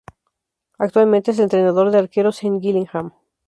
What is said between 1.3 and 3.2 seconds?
el entrenador de arqueros en Gillingham.